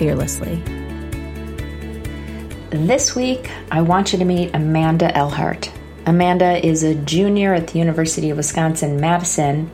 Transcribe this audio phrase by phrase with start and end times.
[0.00, 0.56] fearlessly.
[2.70, 5.70] This week, I want you to meet Amanda Elhart.
[6.06, 9.70] Amanda is a junior at the University of Wisconsin Madison,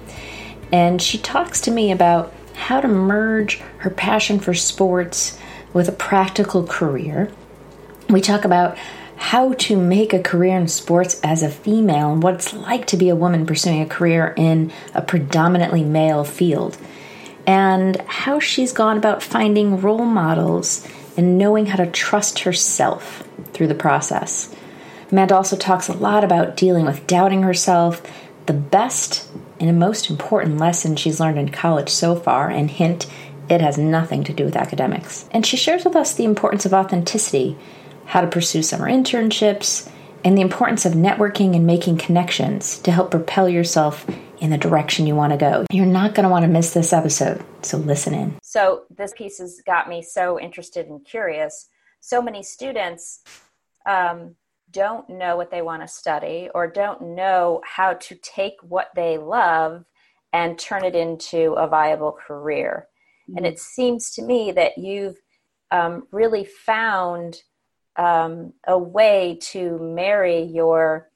[0.72, 5.38] and she talks to me about how to merge her passion for sports
[5.72, 7.30] with a practical career.
[8.08, 8.76] We talk about
[9.14, 12.96] how to make a career in sports as a female and what it's like to
[12.96, 16.76] be a woman pursuing a career in a predominantly male field
[17.46, 23.68] and how she's gone about finding role models and knowing how to trust herself through
[23.68, 24.54] the process.
[25.10, 28.02] Amanda also talks a lot about dealing with doubting herself,
[28.46, 29.28] the best
[29.60, 33.06] and most important lesson she's learned in college so far, and hint,
[33.48, 35.28] it has nothing to do with academics.
[35.30, 37.56] And she shares with us the importance of authenticity,
[38.06, 39.88] how to pursue summer internships,
[40.24, 44.04] and the importance of networking and making connections to help propel yourself
[44.38, 45.64] in the direction you want to go.
[45.70, 48.38] You're not going to want to miss this episode, so listen in.
[48.42, 51.68] So, this piece has got me so interested and curious.
[52.00, 53.22] So many students
[53.86, 54.36] um,
[54.70, 59.18] don't know what they want to study or don't know how to take what they
[59.18, 59.84] love
[60.32, 62.88] and turn it into a viable career.
[63.28, 63.38] Mm-hmm.
[63.38, 65.16] And it seems to me that you've
[65.70, 67.42] um, really found
[67.96, 71.10] um, a way to marry your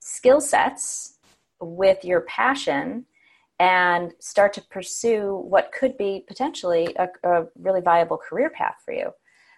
[0.00, 1.13] skill sets
[1.60, 3.06] with your passion
[3.60, 8.92] and start to pursue what could be potentially a, a, really viable career path for
[8.92, 9.10] you.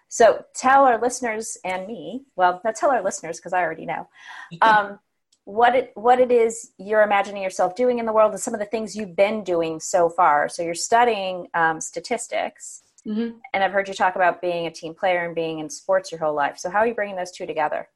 [0.07, 4.07] So tell our listeners and me, well, not tell our listeners because I already know,
[4.61, 4.99] um,
[5.43, 8.59] what it what it is you're imagining yourself doing in the world and some of
[8.59, 10.49] the things you've been doing so far.
[10.49, 13.37] So you're studying um, statistics, mm-hmm.
[13.53, 16.19] and I've heard you talk about being a team player and being in sports your
[16.19, 16.57] whole life.
[16.57, 17.87] So how are you bringing those two together?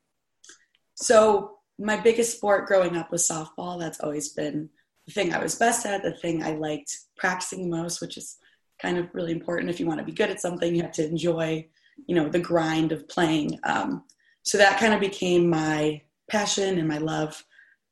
[0.95, 3.79] So my biggest sport growing up was softball.
[3.79, 4.69] That's always been
[5.05, 8.37] the thing I was best at, the thing I liked practicing most, which is
[8.79, 9.69] kind of really important.
[9.69, 11.67] If you want to be good at something, you have to enjoy,
[12.07, 13.59] you know, the grind of playing.
[13.63, 14.03] Um,
[14.43, 17.43] so that kind of became my passion and my love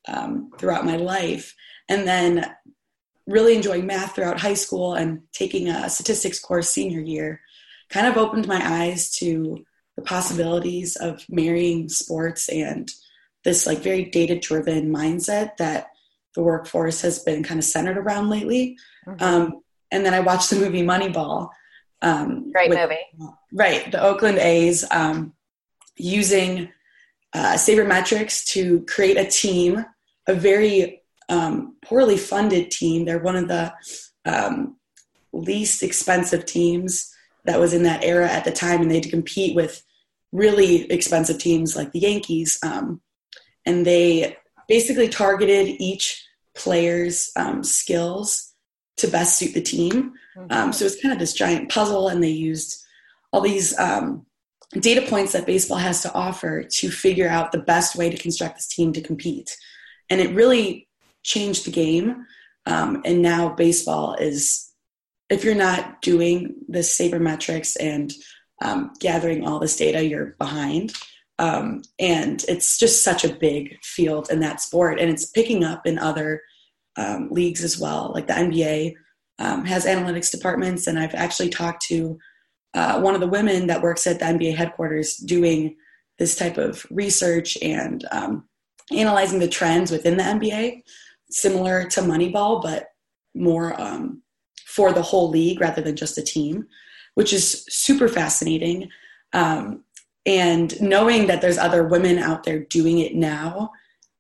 [0.08, 1.56] um, throughout my life.
[1.90, 2.46] And then
[3.28, 7.42] really enjoying math throughout high school and taking a statistics course senior year
[7.90, 9.64] kind of opened my eyes to
[9.96, 12.92] the possibilities of marrying sports and
[13.44, 15.88] this like very data driven mindset that
[16.36, 18.78] the workforce has been kind of centered around lately.
[19.08, 19.24] Mm-hmm.
[19.24, 19.62] Um,
[19.92, 21.50] and then I watched the movie Moneyball.
[22.02, 23.34] Um, Great with, movie.
[23.52, 23.92] Right.
[23.92, 25.34] The Oakland A's um,
[25.98, 26.70] using
[27.34, 29.86] uh, sabermetrics to create a team,
[30.28, 33.06] a very um, poorly funded team.
[33.06, 33.74] They're one of the
[34.26, 34.78] um,
[35.34, 37.14] least expensive teams
[37.46, 39.84] that was in that era at the time, and they had to compete with
[40.32, 42.60] really expensive teams like the Yankees.
[42.64, 43.02] Um,
[43.70, 44.36] and they
[44.68, 46.26] basically targeted each
[46.56, 48.54] player's um, skills
[48.98, 50.14] to best suit the team.
[50.36, 50.52] Mm-hmm.
[50.52, 52.84] Um, so it's kind of this giant puzzle, and they used
[53.32, 54.26] all these um,
[54.74, 58.56] data points that baseball has to offer to figure out the best way to construct
[58.56, 59.56] this team to compete.
[60.10, 60.88] And it really
[61.22, 62.26] changed the game.
[62.66, 64.72] Um, and now baseball is,
[65.30, 68.12] if you're not doing the sabermetrics and
[68.64, 70.94] um, gathering all this data, you're behind.
[71.40, 75.88] Um, and it's just such a big field in that sport, and it's picking up
[75.88, 76.42] in other
[76.98, 78.12] um, leagues as well.
[78.14, 78.94] Like the NBA
[79.40, 82.20] um, has analytics departments, and I've actually talked to
[82.74, 85.76] uh, one of the women that works at the NBA headquarters doing
[86.20, 88.48] this type of research and um,
[88.92, 90.84] analyzing the trends within the NBA,
[91.30, 92.88] similar to Moneyball, but
[93.34, 94.22] more um,
[94.66, 96.68] for the whole league rather than just a team,
[97.16, 98.90] which is super fascinating.
[99.34, 99.84] Um,
[100.26, 103.72] and knowing that there's other women out there doing it now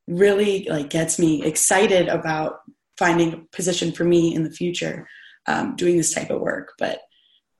[0.07, 2.61] really like gets me excited about
[2.97, 5.07] finding a position for me in the future
[5.47, 6.73] um, doing this type of work.
[6.77, 6.99] But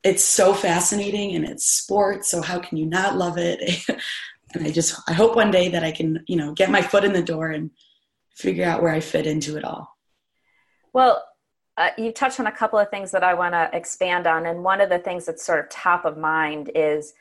[0.04, 3.86] it's so fascinating and it's sports so how can you not love it?
[4.52, 7.04] And i just i hope one day that i can you know get my foot
[7.04, 7.70] in the door and
[8.36, 9.96] figure out where i fit into it all.
[10.92, 11.24] Well
[11.78, 14.64] uh, you touched on a couple of things that i want to expand on and
[14.64, 17.14] one of the things that's sort of top of mind is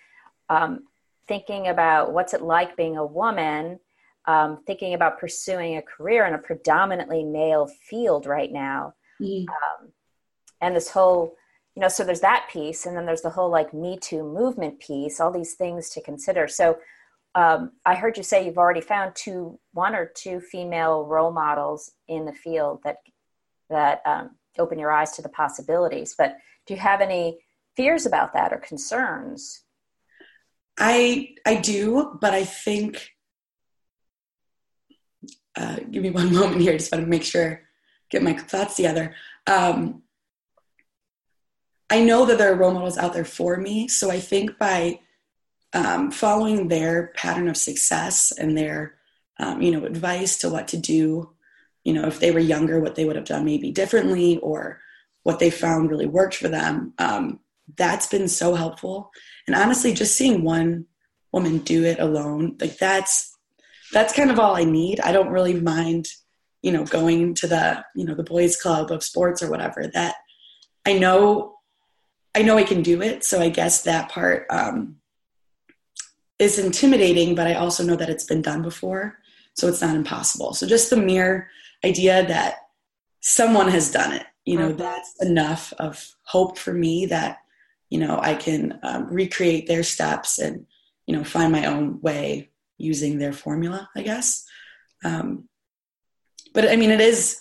[0.49, 0.85] um,
[1.29, 3.79] thinking about what's it like being a woman,
[4.27, 8.95] um, thinking about pursuing a career in a predominantly male field right now.
[9.21, 9.49] Mm-hmm.
[9.49, 9.93] Um,
[10.61, 11.37] and this whole,
[11.77, 14.81] you know, so there's that piece, and then there's the whole like Me Too movement
[14.81, 16.49] piece, all these things to consider.
[16.49, 16.79] So
[17.35, 21.93] um, I heard you say you've already found two, one or two female role models
[22.09, 22.97] in the field that
[23.71, 26.15] that um, open your eyes to the possibilities.
[26.17, 26.37] But
[26.67, 27.39] do you have any
[27.77, 29.63] fears about that or concerns?
[30.79, 33.11] I I do, but I think.
[35.57, 36.73] Uh, give me one moment here.
[36.73, 37.63] I Just want to make sure,
[38.11, 39.15] get my thoughts together.
[39.47, 40.03] Um,
[41.91, 45.01] I know that there are role models out there for me, so I think by
[45.73, 48.95] um, following their pattern of success and their,
[49.39, 51.31] um, you know, advice to what to do,
[51.85, 54.81] you know, if they were younger, what they would have done maybe differently, or
[55.23, 56.93] what they found really worked for them.
[56.99, 57.41] Um,
[57.77, 59.11] that's been so helpful.
[59.47, 60.87] And honestly, just seeing one
[61.33, 63.35] woman do it alone, like that's
[63.93, 65.01] that's kind of all I need.
[65.01, 66.09] I don't really mind,
[66.63, 69.87] you know, going to the you know the boys' club of sports or whatever.
[69.87, 70.17] That
[70.87, 71.57] I know,
[72.35, 73.25] I know I can do it.
[73.25, 74.97] So I guess that part um,
[76.39, 79.19] is intimidating, but I also know that it's been done before,
[79.55, 80.55] so it's not impossible.
[80.55, 81.49] So just the mere
[81.85, 82.57] idea that
[83.21, 84.79] someone has done it, you know, mm-hmm.
[84.79, 87.39] that's enough of hope for me that
[87.91, 90.67] you know I can um, recreate their steps and
[91.07, 94.45] you know find my own way using their formula, I guess.
[95.05, 95.49] Um,
[96.55, 97.41] but I mean, it is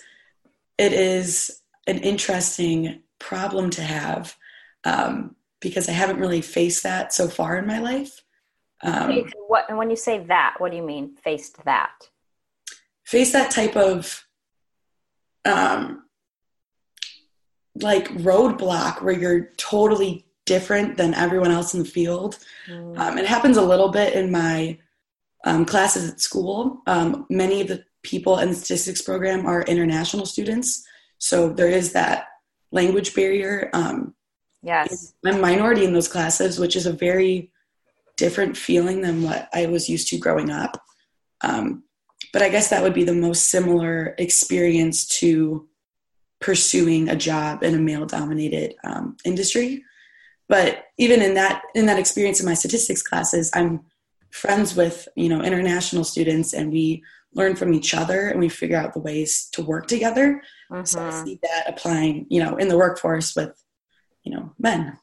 [0.78, 4.36] it is an interesting problem to have
[4.84, 8.24] um, because I haven't really faced that so far in my life.
[8.84, 11.16] Um, what and when you say that, what do you mean?
[11.16, 12.10] Faced that?
[13.06, 14.26] Face that type of
[15.46, 16.04] um,
[17.82, 22.40] like roadblock where you're totally different than everyone else in the field.
[22.68, 22.98] Mm.
[22.98, 24.80] Um, it happens a little bit in my
[25.46, 26.82] um, classes at school.
[26.88, 30.84] Um, many of the people in the statistics program are international students,
[31.20, 32.26] so there is that
[32.72, 33.70] language barrier.
[33.74, 34.16] Um,
[34.64, 37.52] yes, I'm a minority in those classes, which is a very
[38.16, 40.82] different feeling than what I was used to growing up.
[41.42, 41.84] Um,
[42.34, 45.68] but I guess that would be the most similar experience to
[46.40, 49.84] pursuing a job in a male-dominated um, industry.
[50.50, 53.82] But even in that in that experience in my statistics classes, I'm
[54.32, 57.04] friends with you know international students, and we
[57.34, 60.42] learn from each other, and we figure out the ways to work together.
[60.72, 60.86] Mm-hmm.
[60.86, 61.26] So I mm-hmm.
[61.26, 63.62] see that applying, you know, in the workforce with
[64.24, 64.98] you know men.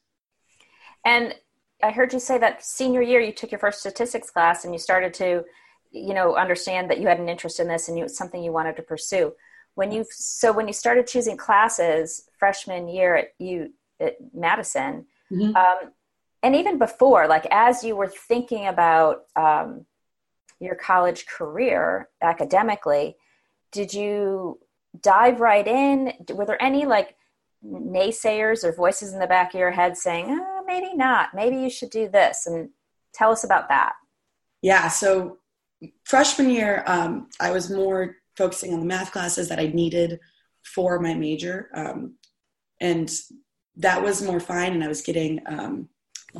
[1.05, 1.35] And
[1.83, 4.79] I heard you say that senior year you took your first statistics class and you
[4.79, 5.45] started to,
[5.91, 8.53] you know, understand that you had an interest in this and you, it's something you
[8.53, 9.35] wanted to pursue.
[9.75, 15.57] When you so when you started choosing classes freshman year at you at Madison, mm-hmm.
[15.57, 15.93] um,
[16.43, 19.87] and even before, like as you were thinking about um,
[20.61, 23.17] your college career academically,
[23.73, 24.59] did you
[25.01, 26.13] dive right in?
[26.35, 27.17] Were there any like
[27.65, 31.71] naysayers or voices in the back of your head saying, oh, maybe not, maybe you
[31.71, 32.47] should do this?
[32.47, 32.69] And
[33.15, 33.95] tell us about that.
[34.61, 35.39] Yeah, so
[36.05, 40.21] freshman year, um, I was more focusing on the math classes that I needed
[40.63, 41.69] for my major.
[41.75, 42.17] Um,
[42.81, 43.11] and
[43.77, 45.89] that was more fine, and I was getting um,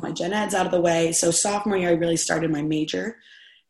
[0.01, 1.11] my gen eds out of the way.
[1.11, 3.17] So, sophomore year, I really started my major,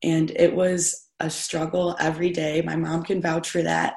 [0.04, 2.62] and it was a struggle every day.
[2.62, 3.96] My mom can vouch for that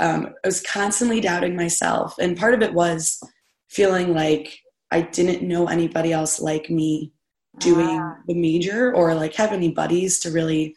[0.00, 2.16] um, I was constantly doubting myself.
[2.18, 3.22] And part of it was
[3.68, 4.58] feeling like
[4.90, 7.12] I didn't know anybody else like me
[7.58, 8.16] doing ah.
[8.26, 10.74] the major or like have any buddies to really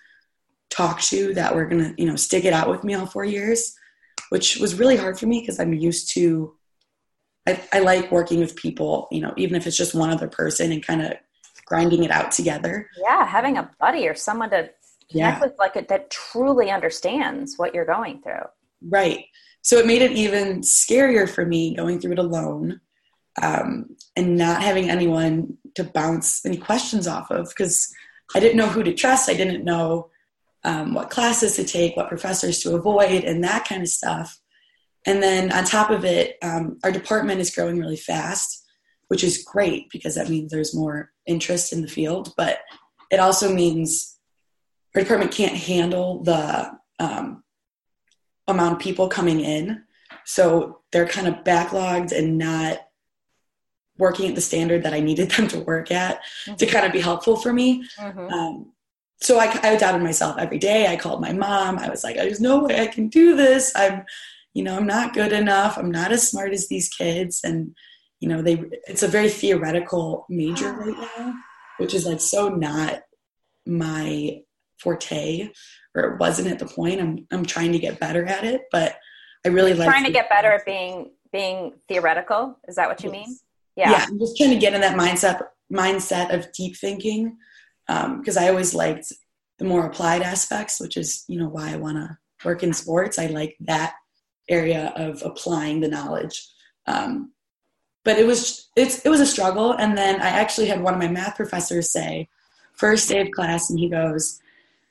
[0.69, 3.73] talk to that were gonna, you know, stick it out with me all four years,
[4.29, 6.55] which was really hard for me because I'm used to,
[7.47, 10.71] I, I like working with people, you know, even if it's just one other person
[10.71, 11.13] and kind of
[11.65, 12.89] grinding it out together.
[13.01, 14.69] Yeah, having a buddy or someone to
[15.11, 15.39] connect yeah.
[15.39, 18.45] with like it that truly understands what you're going through.
[18.81, 19.25] Right.
[19.61, 22.81] So it made it even scarier for me going through it alone
[23.41, 27.93] um, and not having anyone to bounce any questions off of because
[28.35, 29.29] I didn't know who to trust.
[29.29, 30.09] I didn't know
[30.63, 34.39] um, what classes to take, what professors to avoid, and that kind of stuff.
[35.05, 38.65] And then on top of it, um, our department is growing really fast,
[39.07, 42.33] which is great because that means there's more interest in the field.
[42.37, 42.59] But
[43.11, 44.17] it also means
[44.95, 47.43] our department can't handle the um,
[48.47, 49.83] amount of people coming in.
[50.25, 52.79] So they're kind of backlogged and not
[53.97, 56.55] working at the standard that I needed them to work at mm-hmm.
[56.55, 57.85] to kind of be helpful for me.
[57.99, 58.33] Mm-hmm.
[58.33, 58.71] Um,
[59.21, 60.87] so I, I doubted myself every day.
[60.87, 61.79] I called my mom.
[61.79, 63.71] I was like, there's no way I can do this.
[63.75, 64.03] I'm,
[64.53, 65.77] you know, I'm not good enough.
[65.77, 67.41] I'm not as smart as these kids.
[67.43, 67.75] And,
[68.19, 71.35] you know, they, it's a very theoretical major right now,
[71.77, 73.01] which is like so not
[73.65, 74.41] my
[74.79, 75.49] forte
[75.95, 77.01] or it wasn't at the point.
[77.01, 78.97] I'm I'm trying to get better at it, but
[79.45, 82.59] I really like trying to get better at being being theoretical.
[82.67, 83.37] Is that what you mean?
[83.75, 83.91] Yeah.
[83.91, 85.41] yeah, I'm just trying to get in that mindset
[85.71, 87.37] mindset of deep thinking
[87.87, 89.11] because um, I always liked
[89.57, 93.17] the more applied aspects, which is you know why I want to work in sports.
[93.17, 93.93] I like that
[94.49, 96.47] area of applying the knowledge.
[96.87, 97.31] Um,
[98.03, 100.99] but it was it's it was a struggle, and then I actually had one of
[100.99, 102.27] my math professors say,
[102.73, 104.41] first day of class, and he goes,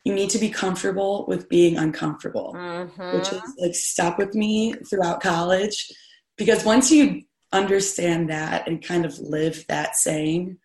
[0.04, 3.16] "You need to be comfortable with being uncomfortable," mm-hmm.
[3.16, 5.92] which was like stuck with me throughout college
[6.36, 10.58] because once you understand that and kind of live that saying,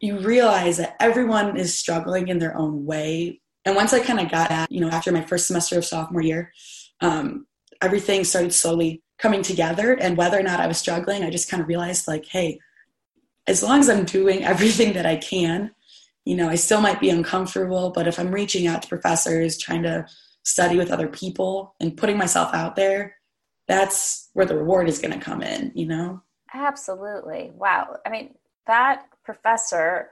[0.00, 3.40] you realize that everyone is struggling in their own way.
[3.64, 6.22] And once I kind of got that, you know, after my first semester of sophomore
[6.22, 6.52] year,
[7.00, 7.46] um,
[7.80, 9.92] everything started slowly coming together.
[9.92, 12.60] And whether or not I was struggling, I just kind of realized, like, hey,
[13.46, 15.72] as long as I'm doing everything that I can,
[16.24, 19.82] you know, I still might be uncomfortable, but if I'm reaching out to professors, trying
[19.84, 20.06] to
[20.42, 23.16] study with other people, and putting myself out there,
[23.66, 26.22] that's where the reward is going to come in, you know?
[26.52, 27.50] Absolutely.
[27.54, 27.96] Wow.
[28.04, 28.34] I mean,
[28.66, 30.10] that professor,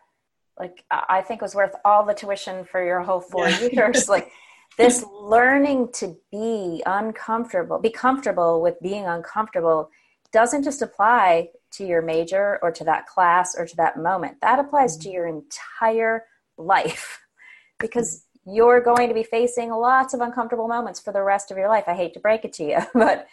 [0.58, 3.68] like, I think was worth all the tuition for your whole four yeah.
[3.72, 4.08] years.
[4.08, 4.30] like,
[4.76, 9.90] this learning to be uncomfortable, be comfortable with being uncomfortable
[10.32, 14.40] doesn't just apply to your major or to that class or to that moment.
[14.42, 16.24] That applies to your entire
[16.58, 17.20] life
[17.78, 21.68] because you're going to be facing lots of uncomfortable moments for the rest of your
[21.68, 21.84] life.
[21.86, 23.26] I hate to break it to you, but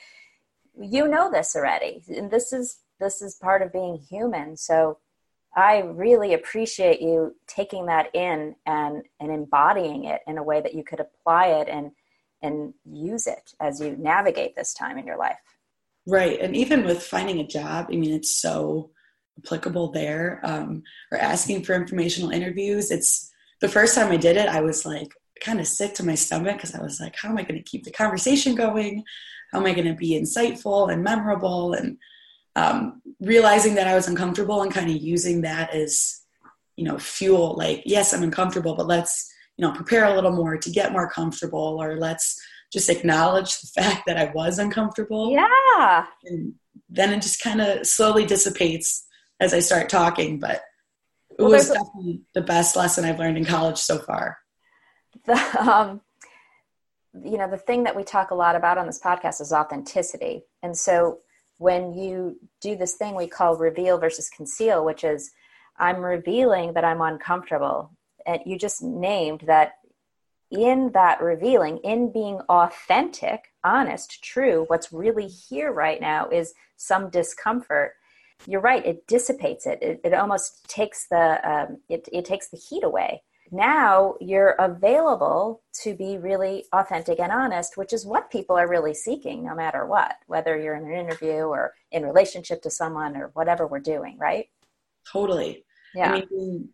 [0.79, 4.97] you know this already and this is this is part of being human so
[5.55, 10.73] i really appreciate you taking that in and and embodying it in a way that
[10.73, 11.91] you could apply it and
[12.41, 15.37] and use it as you navigate this time in your life.
[16.05, 16.37] Right.
[16.41, 18.91] And even with finding a job i mean it's so
[19.39, 22.91] applicable there um, or asking for informational interviews.
[22.91, 23.31] It's
[23.61, 26.57] the first time i did it i was like kind of sick to my stomach
[26.57, 29.03] because i was like how am i going to keep the conversation going?
[29.53, 31.73] How am I going to be insightful and memorable?
[31.73, 31.99] And
[32.55, 36.21] um, realizing that I was uncomfortable and kind of using that as,
[36.75, 37.55] you know, fuel.
[37.55, 41.09] Like, yes, I'm uncomfortable, but let's, you know, prepare a little more to get more
[41.09, 42.39] comfortable, or let's
[42.71, 45.31] just acknowledge the fact that I was uncomfortable.
[45.31, 46.05] Yeah.
[46.25, 46.53] And
[46.89, 49.05] then it just kind of slowly dissipates
[49.39, 50.39] as I start talking.
[50.39, 50.61] But
[51.31, 54.37] it well, was definitely the best lesson I've learned in college so far.
[55.25, 56.01] The, um,
[57.13, 60.43] you know the thing that we talk a lot about on this podcast is authenticity
[60.63, 61.19] and so
[61.57, 65.31] when you do this thing we call reveal versus conceal which is
[65.77, 67.91] i'm revealing that i'm uncomfortable.
[68.25, 69.73] And you just named that
[70.49, 77.09] in that revealing in being authentic honest true what's really here right now is some
[77.09, 77.93] discomfort.
[78.45, 79.79] You're right it dissipates it.
[79.81, 85.61] It, it almost takes the um, it, it takes the heat away now you're available
[85.83, 89.85] to be really authentic and honest, which is what people are really seeking no matter
[89.85, 94.17] what, whether you're in an interview or in relationship to someone or whatever we're doing,
[94.17, 94.47] right?
[95.11, 95.65] Totally.
[95.93, 96.13] Yeah.
[96.13, 96.69] I mean,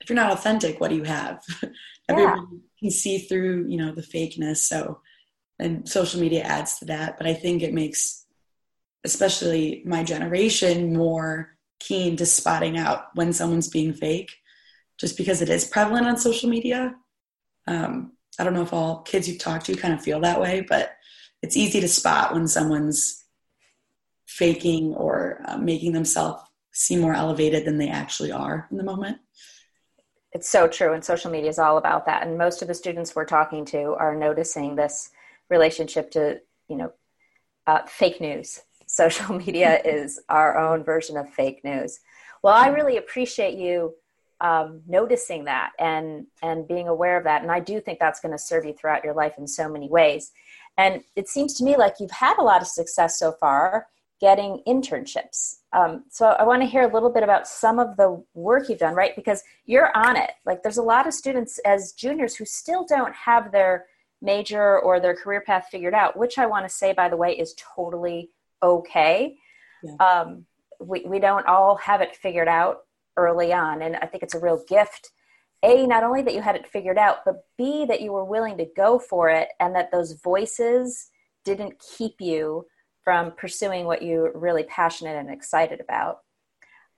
[0.00, 1.42] if you're not authentic, what do you have?
[2.08, 2.58] Everybody yeah.
[2.80, 4.58] can see through, you know, the fakeness.
[4.58, 5.00] So,
[5.58, 7.18] and social media adds to that.
[7.18, 8.24] But I think it makes,
[9.04, 14.32] especially my generation, more keen to spotting out when someone's being fake
[15.02, 16.94] just because it is prevalent on social media.
[17.66, 20.64] Um, I don't know if all kids you've talked to kind of feel that way,
[20.66, 20.92] but
[21.42, 23.24] it's easy to spot when someone's
[24.26, 26.40] faking or uh, making themselves
[26.72, 29.18] seem more elevated than they actually are in the moment.
[30.30, 32.24] It's so true, and social media is all about that.
[32.24, 35.10] And most of the students we're talking to are noticing this
[35.50, 36.92] relationship to, you know,
[37.66, 38.60] uh, fake news.
[38.86, 41.98] Social media is our own version of fake news.
[42.40, 43.94] Well, I really appreciate you
[44.42, 47.42] um, noticing that and and being aware of that.
[47.42, 49.88] And i do think that's going to serve you throughout your life in so many
[49.88, 50.32] ways.
[50.76, 53.86] And it seems to me like you've had a lot of success so far
[54.20, 55.56] getting internships.
[55.72, 58.78] Um, so i want to hear a little bit about some of the work you've
[58.78, 59.16] done right?
[59.16, 60.32] Because you're on it.
[60.44, 63.86] Like there's a lot of students as juniors who still don't have their
[64.20, 67.36] major or their career path figured out which i want to say by the way
[67.36, 68.30] is totally
[68.62, 69.36] okay.
[69.82, 69.96] Yeah.
[69.96, 70.46] um,
[70.80, 72.82] we, we don't all have it figured out
[73.16, 73.82] early on.
[73.82, 75.10] And I think it's a real gift.
[75.64, 78.58] A, not only that you had it figured out, but B, that you were willing
[78.58, 81.10] to go for it and that those voices
[81.44, 82.66] didn't keep you
[83.04, 86.18] from pursuing what you're really passionate and excited about.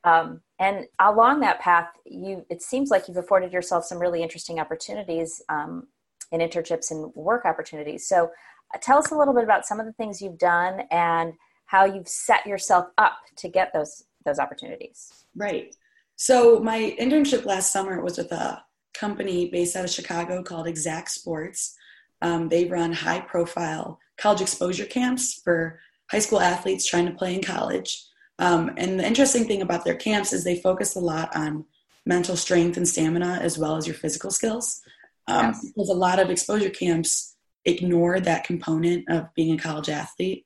[0.04, 4.60] Um, and along that path, you it seems like you've afforded yourself some really interesting
[4.60, 5.86] opportunities um,
[6.30, 8.06] in internships and work opportunities.
[8.06, 8.30] So,
[8.74, 11.32] uh, tell us a little bit about some of the things you've done and
[11.66, 15.24] how you've set yourself up to get those those opportunities.
[15.34, 15.74] Right.
[16.16, 21.10] So my internship last summer was with a company based out of Chicago called Exact
[21.10, 21.74] Sports.
[22.22, 25.80] Um, they run high profile college exposure camps for
[26.10, 28.04] high school athletes trying to play in college.
[28.38, 31.64] Um, and the interesting thing about their camps is they focus a lot on
[32.06, 34.80] mental strength and stamina as well as your physical skills.
[35.26, 35.64] Um, yes.
[35.74, 40.44] Because a lot of exposure camps ignore that component of being a college athlete,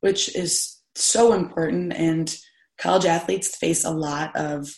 [0.00, 1.92] which is so important.
[1.94, 2.36] And
[2.78, 4.68] college athletes face a lot of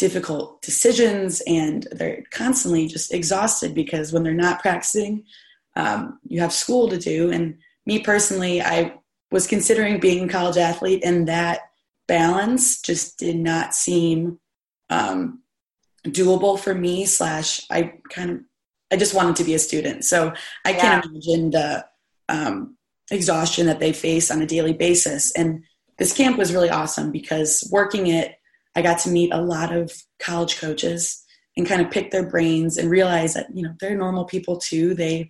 [0.00, 5.24] difficult decisions and they're constantly just exhausted because when they're not practicing,
[5.76, 7.30] um, you have school to do.
[7.30, 8.94] And me personally, I
[9.30, 11.60] was considering being a college athlete, and that
[12.08, 14.40] balance just did not seem
[14.88, 15.42] um,
[16.06, 17.04] doable for me.
[17.04, 18.40] Slash, I kind of,
[18.90, 20.32] I just wanted to be a student, so
[20.64, 20.80] I yeah.
[20.80, 21.86] can't imagine the
[22.28, 22.76] um,
[23.10, 25.30] exhaustion that they face on a daily basis.
[25.32, 25.62] And
[25.98, 28.39] this camp was really awesome because working it,
[28.74, 31.24] I got to meet a lot of college coaches
[31.56, 34.94] and kind of pick their brains and realize that you know they're normal people too.
[34.94, 35.28] They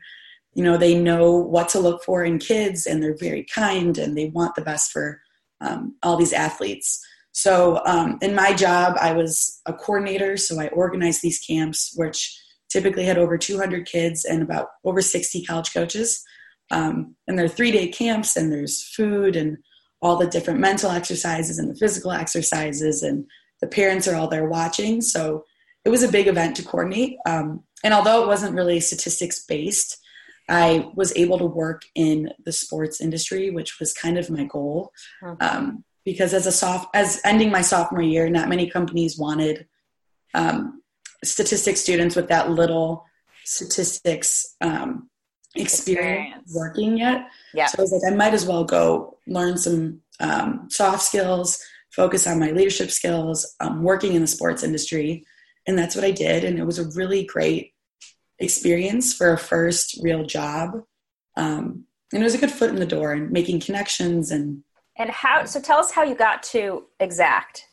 [0.54, 4.16] you know they know what to look for in kids and they're very kind and
[4.16, 5.20] they want the best for
[5.60, 7.04] um, all these athletes.
[7.32, 10.36] So um, in my job i was a coordinator.
[10.36, 12.36] So i organized these camps which
[12.68, 16.22] typically had over 200 kids and about over 60 college coaches.
[16.70, 19.58] Um, and they're three day camps and there's food and
[20.02, 23.26] all the different mental exercises and the physical exercises and
[23.60, 25.00] the parents are all there watching.
[25.00, 25.44] So
[25.84, 27.16] it was a big event to coordinate.
[27.26, 29.98] Um, and although it wasn't really statistics based
[30.50, 34.92] I was able to work in the sports industry, which was kind of my goal.
[35.40, 39.66] Um, because as a soft, as ending my sophomore year, not many companies wanted
[40.34, 40.82] um,
[41.22, 43.04] statistics students with that little
[43.44, 45.09] statistics um,
[45.54, 47.28] experience, experience, working yet.
[47.54, 47.66] Yeah.
[47.66, 52.26] So I was like, I might as well go learn some um, soft skills, focus
[52.26, 55.24] on my leadership skills, um, working in the sports industry,
[55.66, 56.44] and that's what I did.
[56.44, 57.72] And it was a really great
[58.38, 60.82] experience for a first real job.
[61.36, 64.62] Um, and it was a good foot in the door and making connections and
[64.96, 67.66] and how so tell us how you got to exact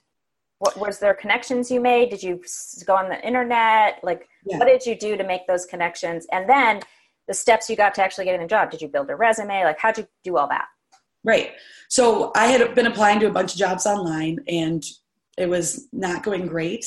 [0.60, 2.42] what was there connections you made did you
[2.86, 4.58] go on the internet like yeah.
[4.58, 6.80] what did you do to make those connections and then
[7.28, 8.72] the steps you got to actually getting a job.
[8.72, 9.64] Did you build a resume?
[9.64, 10.66] Like how'd you do all that?
[11.24, 11.52] Right.
[11.90, 14.84] So i had been applying to a bunch of jobs online and
[15.38, 16.86] it was not going great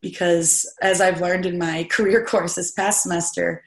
[0.00, 3.64] because as I've learned in my career course this past semester,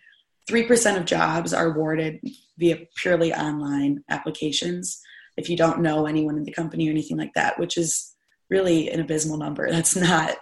[0.50, 2.20] 3% of jobs are awarded
[2.58, 5.02] via purely online applications.
[5.38, 8.16] If you don't know anyone in the company or anything like that, which is
[8.50, 9.68] really an abysmal number.
[9.72, 10.36] That's not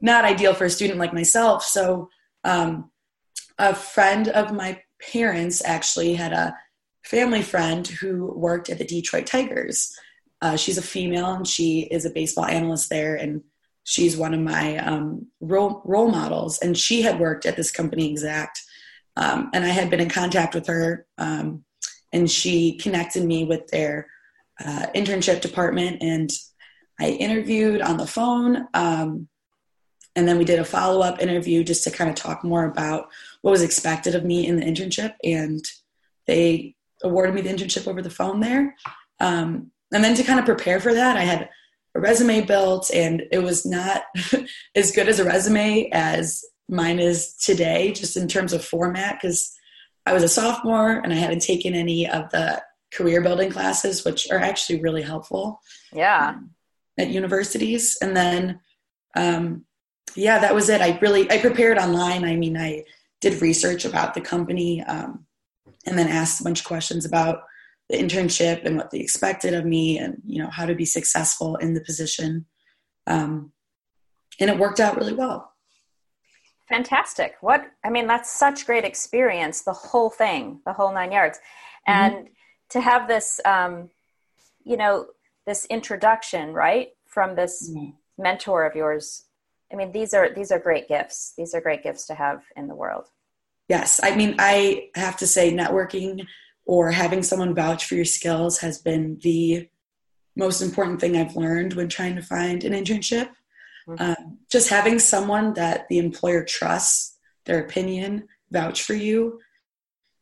[0.00, 1.62] not ideal for a student like myself.
[1.62, 2.08] So
[2.44, 2.90] um,
[3.58, 4.80] a friend of my
[5.12, 6.54] parents actually had a
[7.04, 9.96] family friend who worked at the Detroit Tigers.
[10.42, 13.42] Uh, she's a female and she is a baseball analyst there and
[13.84, 18.10] she's one of my um, role, role models and she had worked at this company
[18.10, 18.60] exact
[19.16, 21.64] um, and i had been in contact with her um,
[22.12, 24.06] and she connected me with their
[24.64, 26.30] uh, internship department and
[27.00, 29.28] i interviewed on the phone um,
[30.16, 33.08] and then we did a follow-up interview just to kind of talk more about
[33.42, 35.64] what was expected of me in the internship and
[36.26, 38.76] they awarded me the internship over the phone there.
[39.20, 41.48] Um, and then to kind of prepare for that i had
[41.96, 44.04] a resume built and it was not
[44.76, 49.52] as good as a resume as mine is today just in terms of format because
[50.06, 54.30] i was a sophomore and i hadn't taken any of the career building classes which
[54.30, 55.60] are actually really helpful
[55.92, 56.30] yeah.
[56.30, 56.50] um,
[56.98, 57.96] at universities.
[58.00, 58.60] And then
[59.16, 59.64] um,
[60.16, 60.80] yeah that was it.
[60.80, 62.24] I really i prepared online.
[62.24, 62.84] I mean i
[63.20, 65.26] did research about the company um,
[65.86, 67.42] and then asked a bunch of questions about
[67.88, 71.56] the internship and what they expected of me and you know how to be successful
[71.56, 72.46] in the position
[73.06, 73.52] um,
[74.38, 75.52] and it worked out really well
[76.68, 81.38] fantastic what i mean that's such great experience the whole thing the whole nine yards
[81.88, 82.16] mm-hmm.
[82.16, 82.28] and
[82.68, 83.90] to have this um,
[84.64, 85.06] you know
[85.46, 87.90] this introduction right from this mm-hmm.
[88.22, 89.24] mentor of yours
[89.72, 92.68] i mean these are these are great gifts these are great gifts to have in
[92.68, 93.06] the world
[93.68, 96.26] yes i mean i have to say networking
[96.64, 99.68] or having someone vouch for your skills has been the
[100.36, 103.28] most important thing I've learned when trying to find an internship.
[103.88, 104.02] Mm-hmm.
[104.02, 109.40] Um, just having someone that the employer trusts, their opinion, vouch for you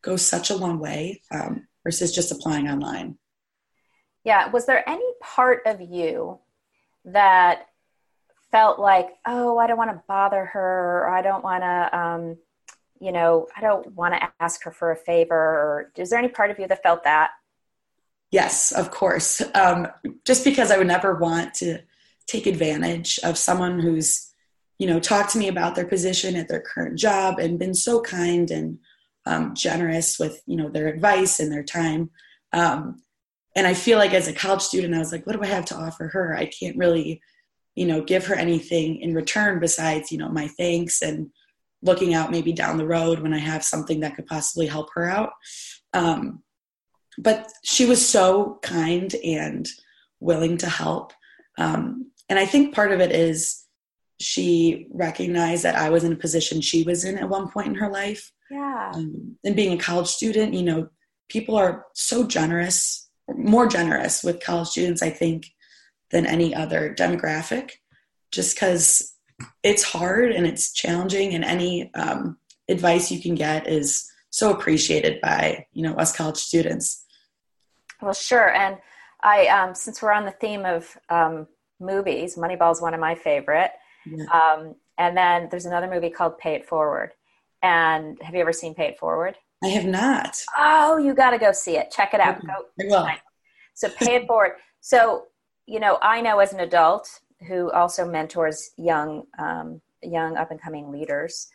[0.02, 3.18] goes such a long way um, versus just applying online.
[4.24, 4.50] Yeah.
[4.50, 6.38] Was there any part of you
[7.04, 7.66] that
[8.50, 12.36] felt like, oh, I don't want to bother her, or I don't want to, um,
[13.00, 15.34] you know, I don't want to ask her for a favor?
[15.34, 17.30] Or is there any part of you that felt that?
[18.30, 19.42] Yes, of course.
[19.54, 19.88] Um,
[20.26, 21.78] just because I would never want to
[22.26, 24.32] take advantage of someone who's,
[24.78, 28.00] you know, talked to me about their position at their current job and been so
[28.00, 28.78] kind and
[29.26, 32.10] um, generous with, you know, their advice and their time.
[32.52, 33.02] Um,
[33.56, 35.64] and I feel like as a college student, I was like, what do I have
[35.66, 36.36] to offer her?
[36.36, 37.20] I can't really,
[37.78, 41.30] you know, give her anything in return besides, you know, my thanks and
[41.80, 45.08] looking out maybe down the road when I have something that could possibly help her
[45.08, 45.30] out.
[45.92, 46.42] Um,
[47.18, 49.68] but she was so kind and
[50.18, 51.12] willing to help.
[51.56, 53.64] Um, and I think part of it is
[54.20, 57.74] she recognized that I was in a position she was in at one point in
[57.76, 58.32] her life.
[58.50, 58.90] Yeah.
[58.92, 60.88] Um, and being a college student, you know,
[61.28, 65.46] people are so generous, more generous with college students, I think,
[66.10, 67.72] than any other demographic,
[68.30, 69.14] just because
[69.62, 75.20] it's hard and it's challenging, and any um, advice you can get is so appreciated
[75.20, 77.04] by you know us college students.
[78.00, 78.78] Well, sure, and
[79.22, 81.46] I um, since we're on the theme of um,
[81.80, 83.72] movies, Moneyball is one of my favorite.
[84.06, 84.24] Yeah.
[84.32, 87.12] Um, and then there's another movie called Pay It Forward.
[87.62, 89.36] And have you ever seen Pay It Forward?
[89.62, 90.40] I have not.
[90.56, 91.90] Oh, you got to go see it.
[91.90, 92.40] Check it out.
[92.44, 92.52] Go.
[92.88, 93.08] Well.
[93.74, 94.52] So Pay It Forward.
[94.80, 95.26] So
[95.68, 100.60] you know, I know as an adult who also mentors young, um, young up and
[100.60, 101.48] coming leaders,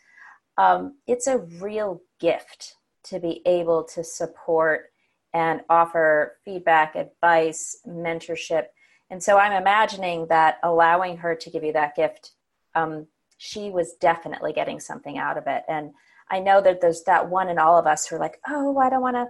[0.58, 4.92] um, it's a real gift to be able to support
[5.34, 8.66] and offer feedback, advice, mentorship.
[9.10, 12.34] And so I'm imagining that allowing her to give you that gift
[12.76, 15.64] um, she was definitely getting something out of it.
[15.68, 15.92] And
[16.30, 18.90] I know that there's that one in all of us who are like, oh, I
[18.90, 19.28] don't want to.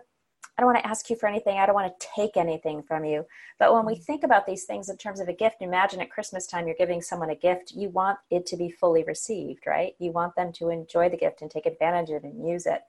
[0.64, 1.58] I don't want to ask you for anything.
[1.58, 3.26] I don't want to take anything from you.
[3.60, 4.04] But when we mm-hmm.
[4.04, 7.02] think about these things in terms of a gift, imagine at Christmas time you're giving
[7.02, 7.74] someone a gift.
[7.76, 9.94] You want it to be fully received, right?
[10.00, 12.82] You want them to enjoy the gift and take advantage of it and use it.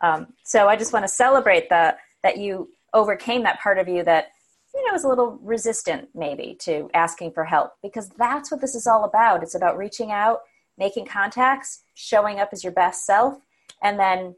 [0.00, 4.02] Um, so I just want to celebrate the, that you overcame that part of you
[4.02, 4.32] that
[4.74, 8.74] you know, is a little resistant maybe to asking for help because that's what this
[8.74, 9.44] is all about.
[9.44, 10.40] It's about reaching out,
[10.76, 13.38] making contacts, showing up as your best self,
[13.84, 14.34] and then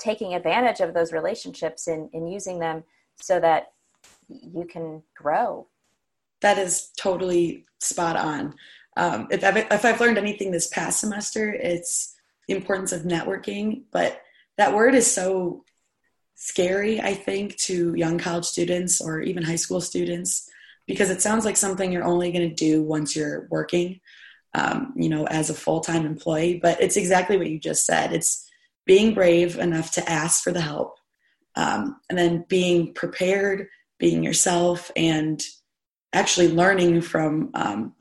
[0.00, 2.82] taking advantage of those relationships and, and using them
[3.16, 3.72] so that
[4.28, 5.66] you can grow.
[6.40, 8.54] That is totally spot on.
[8.96, 12.16] Um, if, I've, if I've learned anything this past semester, it's
[12.48, 13.82] the importance of networking.
[13.92, 14.22] But
[14.56, 15.64] that word is so
[16.34, 20.48] scary, I think, to young college students or even high school students
[20.86, 24.00] because it sounds like something you're only going to do once you're working,
[24.54, 26.58] um, you know, as a full time employee.
[26.60, 28.12] But it's exactly what you just said.
[28.12, 28.49] It's
[28.90, 30.98] being brave enough to ask for the help
[31.54, 33.68] um, and then being prepared,
[34.00, 35.40] being yourself, and
[36.12, 37.94] actually learning from um,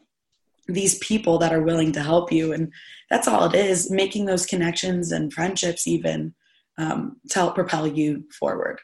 [0.67, 2.53] these people that are willing to help you.
[2.53, 2.73] And
[3.07, 6.33] that's all it is making those connections and friendships, even
[6.79, 8.79] um, to help propel you forward.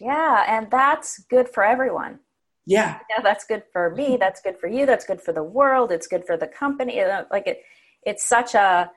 [0.00, 2.20] Yeah, and that's good for everyone.
[2.64, 3.00] Yeah.
[3.10, 4.16] yeah, that's good for me.
[4.18, 4.86] That's good for you.
[4.86, 5.92] That's good for the world.
[5.92, 7.04] It's good for the company.
[7.30, 7.60] Like it,
[8.02, 8.90] it's such a,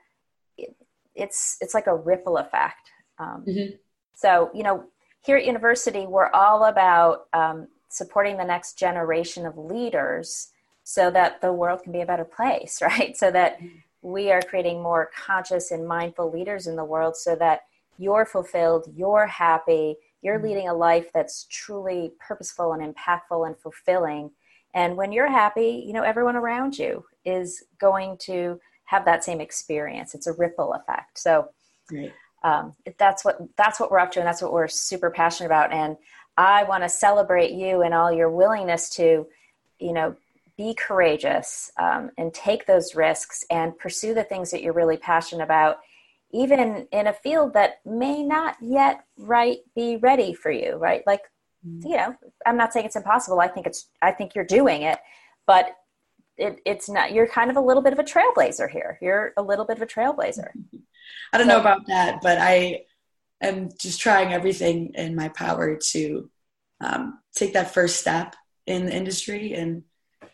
[1.14, 2.90] it's it's like a ripple effect.
[3.18, 3.76] Um, mm-hmm.
[4.14, 4.84] So you know,
[5.22, 10.50] here at university, we're all about um, supporting the next generation of leaders,
[10.82, 13.16] so that the world can be a better place, right?
[13.16, 13.60] So that
[14.02, 17.62] we are creating more conscious and mindful leaders in the world, so that
[17.98, 20.46] you're fulfilled, you're happy, you're mm-hmm.
[20.46, 24.30] leading a life that's truly purposeful and impactful and fulfilling.
[24.74, 29.40] And when you're happy, you know, everyone around you is going to have that same
[29.40, 30.14] experience.
[30.14, 31.18] It's a ripple effect.
[31.18, 31.48] So
[32.42, 35.72] um, that's what that's what we're up to, and that's what we're super passionate about.
[35.72, 35.96] And
[36.36, 39.26] I want to celebrate you and all your willingness to,
[39.78, 40.16] you know,
[40.56, 45.44] be courageous um, and take those risks and pursue the things that you're really passionate
[45.44, 45.78] about
[46.34, 51.22] even in a field that may not yet right be ready for you right like
[51.66, 51.88] mm-hmm.
[51.88, 52.14] you know
[52.46, 54.98] i'm not saying it's impossible i think it's i think you're doing it
[55.46, 55.76] but
[56.36, 59.42] it, it's not you're kind of a little bit of a trailblazer here you're a
[59.42, 60.48] little bit of a trailblazer
[61.32, 62.80] i don't so, know about that but i
[63.42, 66.30] am just trying everything in my power to
[66.80, 68.34] um, take that first step
[68.66, 69.82] in the industry and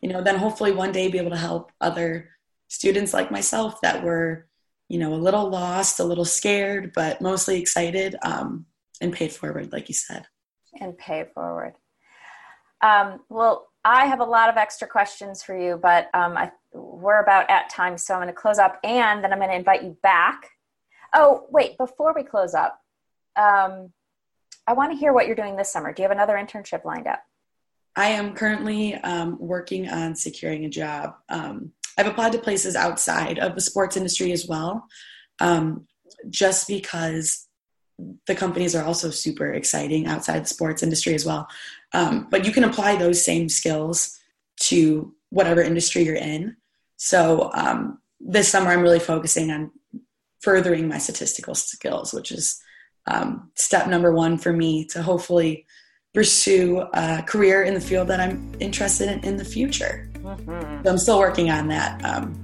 [0.01, 2.31] you know then hopefully one day be able to help other
[2.69, 4.47] students like myself that were
[4.91, 8.67] you know, a little lost, a little scared, but mostly excited um,
[9.01, 10.27] and paid forward, like you said.
[10.81, 11.75] And pay forward.
[12.83, 17.21] Um, well, I have a lot of extra questions for you, but um, I, we're
[17.21, 19.83] about at time, so I'm going to close up and then I'm going to invite
[19.83, 20.51] you back.
[21.15, 22.81] Oh, wait, before we close up,
[23.37, 23.93] um,
[24.67, 25.93] I want to hear what you're doing this summer.
[25.93, 27.23] Do you have another internship lined up?
[27.97, 31.15] I am currently um, working on securing a job.
[31.29, 34.87] Um, I've applied to places outside of the sports industry as well,
[35.41, 35.87] um,
[36.29, 37.49] just because
[38.27, 41.49] the companies are also super exciting outside the sports industry as well.
[41.93, 44.19] Um, but you can apply those same skills
[44.61, 46.57] to whatever industry you're in.
[46.97, 49.71] So um, this summer, I'm really focusing on
[50.41, 52.61] furthering my statistical skills, which is
[53.07, 55.67] um, step number one for me to hopefully
[56.13, 60.11] pursue a career in the field that I'm interested in in the future.
[60.15, 60.83] Mm-hmm.
[60.85, 62.05] So I'm still working on that.
[62.05, 62.35] Um,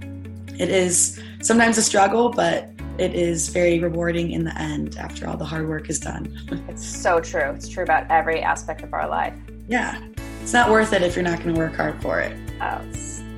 [0.58, 5.36] it is sometimes a struggle, but it is very rewarding in the end after all
[5.36, 6.36] the hard work is done.
[6.68, 7.50] it's so true.
[7.50, 9.34] It's true about every aspect of our life.
[9.68, 10.00] Yeah.
[10.42, 12.36] It's not worth it if you're not going to work hard for it.
[12.60, 12.80] Oh,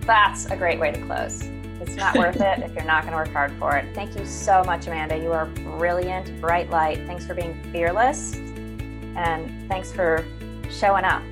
[0.03, 1.43] that's a great way to close.
[1.81, 3.95] It's not worth it if you're not going to work hard for it.
[3.95, 5.17] Thank you so much, Amanda.
[5.17, 6.99] You are brilliant, bright light.
[7.07, 8.35] Thanks for being fearless.
[9.17, 10.25] And thanks for
[10.71, 11.23] showing up.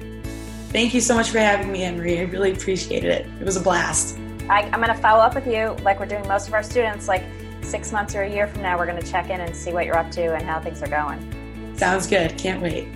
[0.70, 2.18] Thank you so much for having me, Marie.
[2.18, 3.26] I really appreciated it.
[3.40, 4.18] It was a blast.
[4.48, 7.08] I, I'm going to follow up with you like we're doing most of our students.
[7.08, 7.22] Like
[7.62, 9.86] six months or a year from now, we're going to check in and see what
[9.86, 11.74] you're up to and how things are going.
[11.76, 12.36] Sounds good.
[12.38, 12.88] Can't wait.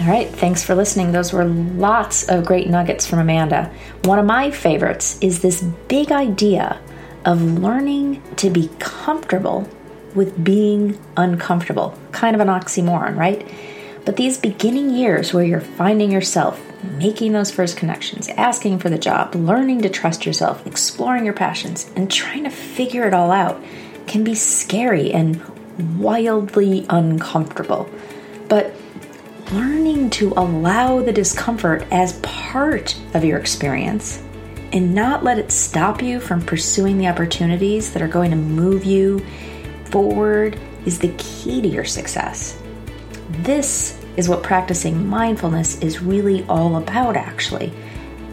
[0.00, 1.12] All right, thanks for listening.
[1.12, 3.70] Those were lots of great nuggets from Amanda.
[4.04, 6.80] One of my favorites is this big idea
[7.26, 9.68] of learning to be comfortable
[10.14, 11.98] with being uncomfortable.
[12.12, 13.46] Kind of an oxymoron, right?
[14.06, 18.98] But these beginning years where you're finding yourself, making those first connections, asking for the
[18.98, 23.62] job, learning to trust yourself, exploring your passions, and trying to figure it all out
[24.06, 25.42] can be scary and
[25.98, 27.88] wildly uncomfortable.
[28.48, 28.74] But
[29.52, 34.22] learning to allow the discomfort as part of your experience
[34.72, 38.84] and not let it stop you from pursuing the opportunities that are going to move
[38.84, 39.24] you
[39.86, 42.60] forward is the key to your success.
[43.28, 47.72] This is what practicing mindfulness is really all about, actually.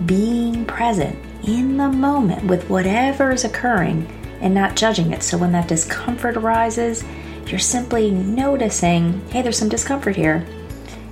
[0.06, 4.06] Being present in the moment with whatever is occurring
[4.42, 5.24] and not judging it.
[5.24, 7.06] So when that discomfort arises,
[7.46, 10.46] you're simply noticing, hey, there's some discomfort here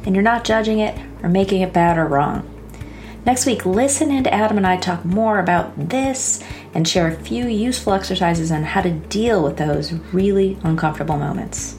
[0.03, 2.51] and you're not judging it or making it bad or wrong.
[3.25, 7.15] Next week, listen in to Adam and I talk more about this and share a
[7.15, 11.77] few useful exercises on how to deal with those really uncomfortable moments.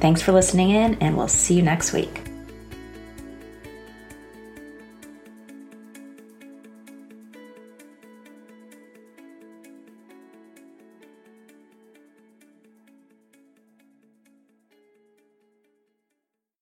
[0.00, 2.29] Thanks for listening in, and we'll see you next week.